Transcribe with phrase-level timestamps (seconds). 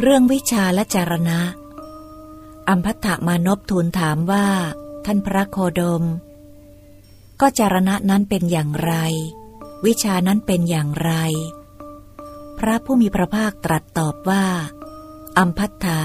[0.00, 1.40] เรื่องวิชาและจารณะ
[2.68, 4.46] อัมพัทมานพทูลถามว่า
[5.04, 6.04] ท่านพระโคดม
[7.40, 8.94] ก็จารณะนั้นเป็นอย่างไร
[9.86, 11.12] วิชานั้นเป็นอย่างไร
[12.58, 14.44] พระผู้มีพระภาคตรัสตอบว่า
[15.38, 16.00] อัมพัทธะ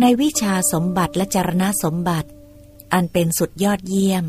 [0.00, 2.28] ในวิชาสมบัติและจารณะสมบัติ
[2.92, 4.24] อันเป็นสุดยอดเยี่ยม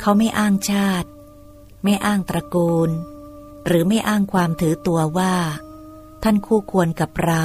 [0.00, 1.08] เขาไม่อ้างชาติ
[1.84, 2.90] ไม่อ้างตระกูล
[3.66, 5.34] หรือไม่อ้างความถือตัวว่า
[6.22, 7.44] ท่านคู่ควรกับเรา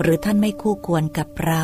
[0.00, 1.62] หรือท่านไม่คู่ควรกับเรา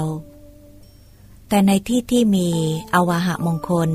[1.48, 2.48] แต่ในที่ที่มี
[2.95, 3.91] อวาหะมงคล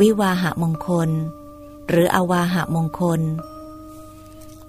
[0.00, 1.10] วิวาหะมงคล
[1.88, 3.20] หรืออวาหะมงคล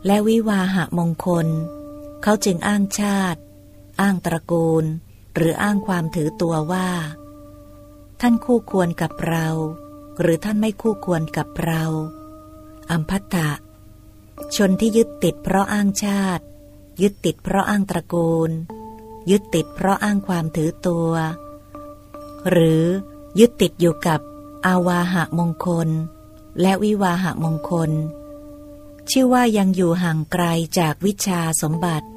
[0.05, 1.47] และวิวาหะมงคล
[2.23, 3.39] เขาจึงอ้างชาติ
[4.01, 4.83] อ้างตระกูล
[5.35, 6.89] หรืออ้างความถือตัวว่า
[8.21, 9.47] ท่านคู่ควรกับเรา
[10.19, 11.83] หรือท่านไม่คู่ควรกับเรา
[12.91, 13.49] อัมพัตตะ
[14.55, 16.43] ชนที่ยึดติดเพราะอ้างชาติ
[17.01, 18.51] ยึดติดเพราะอ้างตระกูล
[19.29, 21.11] ยึดติดเพราะอ้างความถือตัว
[22.49, 22.83] หรือ
[23.39, 24.19] ยึดติดอยู่กับ
[24.65, 25.89] อาวาหะมงคล
[26.61, 27.91] และวิวาหะมงคล
[29.09, 30.45] ชื่อว่ายังอยู่ห่างไกล
[30.79, 32.07] จากวิชาสมบัติ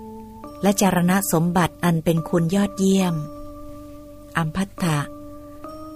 [0.62, 3.14] และจารณะสมบัติอันเป็นคุณยอดเยี่ยม
[4.36, 4.98] อัมพัตตะ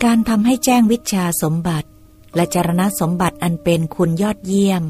[0.05, 1.89] การทำให้แจ้งวิชาสมบัติ
[2.35, 4.83] และจารณะสมบัติอันเป็นคุณยอดเยี่ยม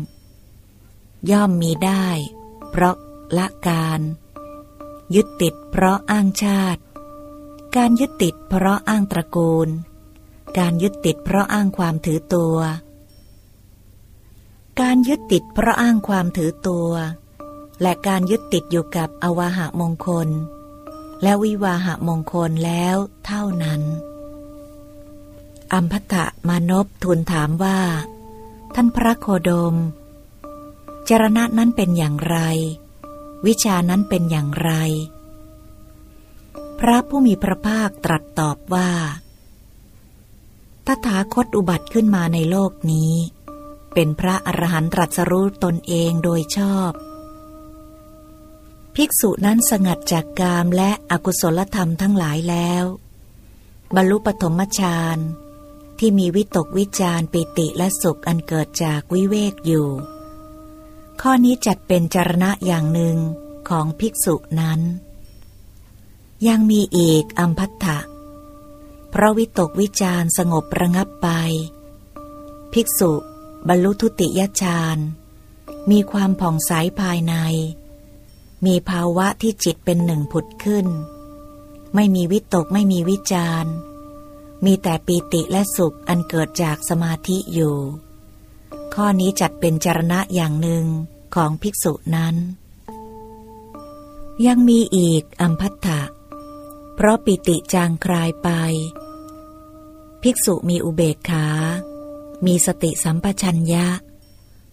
[1.31, 2.07] ย่อมมีได้
[2.71, 2.97] เพราะ
[3.39, 4.01] ละการ
[5.15, 6.81] ยึดติดเพราะอ้างชาติ
[7.77, 9.69] การยึดติดเพราะอ้างตระกูล
[10.59, 12.57] การยึดติดเพราะอ้างความถือตัว
[14.81, 16.91] การยึดติดเพราะอ้างความถือตัว
[17.83, 20.29] และการยึดติดอยู่กับอวาหะมงคล
[21.23, 22.97] และวิวาหะมงคลแล้ว
[23.27, 23.83] เท่านั้น
[25.73, 27.79] อัมพัตะมานพทูลถามว่า
[28.75, 29.75] ท่านพระโคดม
[31.09, 32.39] จรณะนั้นเป็นอย่างไร
[33.47, 34.71] วิชานั้นเป็นอย่างไร
[36.79, 38.91] พระผู้มีพระภาคตรัสตอบว่า
[40.87, 43.15] ตถาคตอุบัติขึ้นมาในโลกนี้
[43.95, 46.93] เป็นพระอรหันตรัสรู้ตนเองโดยชอบ
[48.95, 52.85] ภิกษุนั้นสงัดจากกามและอกุศลธรรมทั้งหลายแล้ว
[53.95, 55.19] บรรลุปฐมฌาน
[55.99, 59.89] ที่มีวิตกวิจารปิติและสุขอันเกิดจากวิเวกอยู่
[61.23, 63.17] ข้อนี้จัดเป็นจารณะอย่างหนึ่ง
[63.69, 64.81] ของภิกษุนั้น
[66.49, 67.99] ยังมีอีกอัมพัตถะ
[69.11, 71.29] เพราะวิตกวิจารสงบระงับไป
[72.73, 73.13] ภิกษุ
[73.69, 74.99] บรรลุทุติยฌาน
[75.91, 77.35] มีความผ่องใสภายใน
[78.67, 80.87] มีภาวะที่จิตเป็นหนึ่งผุดขึ้น
[81.95, 83.67] ไม่มีวิตกไม่มีวิจาร
[84.65, 87.77] มีแต่ปีติและสุขอันเกิดจากสมาธิอยู่
[89.03, 90.87] ข้อนี้จัดเป็นจรณะอย่างหนึ่ง
[91.35, 92.37] ของภิกษุนั้น
[94.47, 96.01] ยังมีอีกอัมพัตถะ
[96.95, 98.49] เพราะปิติจางคลายไป
[100.23, 101.47] ภิกษุมีอุเบกขา
[102.47, 103.87] มีสติสัมปชัญญะ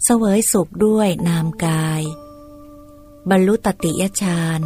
[0.03, 2.01] เสวยสุขด้วยนามกาย
[3.29, 4.61] บรรลุตติยฌาน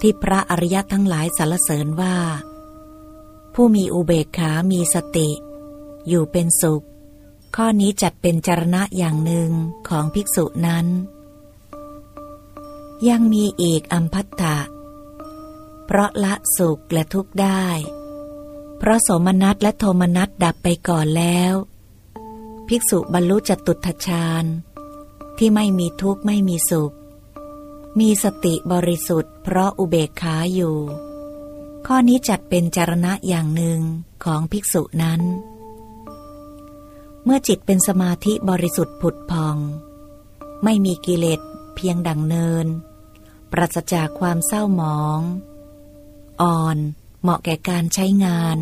[0.00, 2.16] ที่พระอริยทั้งหลายสรรเสริญว่า
[3.54, 5.30] ผู้มีอุเบกขามีสติ
[6.08, 6.84] อยู่เป็นสุข
[7.58, 9.50] ข้อนี้จัดเป็นจรณะอย่างหนึ่ง
[9.88, 10.86] ของภิกษุนั้น
[13.08, 14.58] ยังมีอีกอัมพัตตะ
[15.84, 17.66] เพราะละสุขและทุกข์ได้
[18.78, 21.54] เพราะสมนัสและโทมนัสดับไปก่อนแล้ว
[22.68, 24.44] ภิกษุบรรลุจตุตฌาน
[25.38, 26.94] ที่ไม่มีทุกข์ไม่มีสุข
[28.00, 30.76] มีสติบริสุทธิ์เพราะอุเบกขาอยู่
[31.86, 33.80] ข้อนี้จัดเป็นจารณะอย่างหนึ่ง
[34.24, 35.22] ของภิกษุนั้น
[37.24, 39.56] เมื่อจิตเป็นสมาธิบริสุทธิ์ผุดพอง
[40.64, 41.40] ไม่มีกิเลส
[41.74, 42.66] เพียงดังเนิน
[43.52, 45.20] ปราศจากความเศร้าหมอง
[46.42, 46.78] อ่อน
[47.22, 48.58] เหมาะแก่การใช้งาน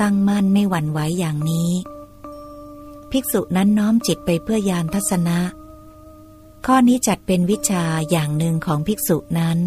[0.00, 1.72] ตั้งมั่นไม่หวั่นไหวอย่างนี้
[3.10, 5.38] ภิกษุนั้นน้อมจิตไปเพื่อยานทัศนะ
[6.66, 9.58] ข้อนี้จัดเป็นวิชาอย่างหนึ่งของภิกษุนั้น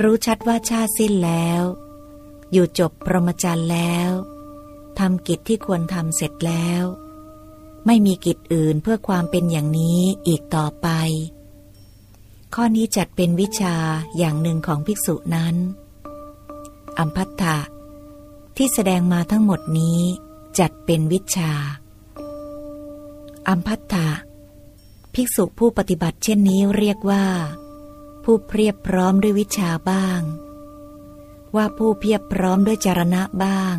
[0.00, 1.62] รู้ชัดว่าชาติสิ้นแล้ว
[2.52, 6.84] อยู่จบพรหมจรรย์แล้วำกิจที่ควรทำเสร็จแล้ว
[7.86, 10.88] ไม่มีกิจอื่นเพื่อความเป็นอย่างนี้อีกต่อไป
[12.54, 13.76] ข้อนี้จัดเป็นวิชา
[14.18, 15.56] อย่างหนึ่งของภิกษุนั้น
[16.98, 17.58] อัมพัตถะ
[18.56, 20.00] ที่แสดงมาทั้งหมดนี้
[20.58, 21.52] จัดเป็นวิชา
[23.48, 24.08] อัมพัตถะ
[25.14, 27.26] ภิกษุผู้ปฏิบัติเช่นนี้เรียกว่า
[28.24, 30.20] ผู้เพียบพร้อมด้วยวิชาบ้าง
[31.56, 33.76] ว่าผู้เพียบพร้อมด้วยจารณะบ้าง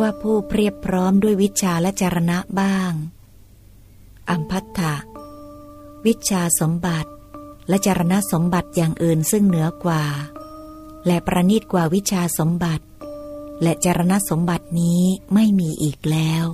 [0.00, 2.92] ว่าผู้เพียบพร้อมด้วยวิชาและจารณะบ้าง
[4.30, 4.94] อัมพัทธะ
[6.06, 7.10] วิชาสมบัติ
[7.68, 10.04] และจารณะสมบัติอย่างอื่นซึ่งเหนือกว่า
[11.06, 12.84] และประณีตกว่าวิชาสมบัติ
[13.62, 15.02] และจารณะสมบัตินี้
[15.34, 16.44] ไม่มีอีกแล้ว